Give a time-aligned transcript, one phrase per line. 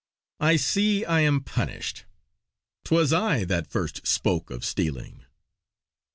[0.39, 2.05] "I see I am punished!
[2.85, 5.25] 'Twas I that first spoke of stealing.